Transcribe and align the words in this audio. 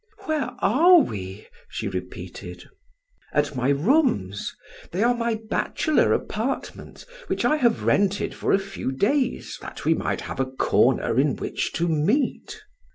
"Where 0.25 0.49
are 0.63 0.97
we?" 0.97 1.45
she 1.69 1.87
repeated. 1.87 2.67
"At 3.33 3.55
my 3.55 3.69
rooms; 3.69 4.51
they 4.91 5.03
are 5.03 5.13
my 5.13 5.39
bachelor 5.47 6.11
apartments 6.11 7.05
which 7.27 7.45
I 7.45 7.57
have 7.57 7.83
rented 7.83 8.33
for 8.33 8.51
a 8.51 8.57
few 8.57 8.91
days 8.91 9.59
that 9.61 9.85
we 9.85 9.93
might 9.93 10.21
have 10.21 10.39
a 10.39 10.47
corner 10.49 11.19
in 11.19 11.35
which 11.35 11.71
to 11.73 11.87
meet." 11.87 12.63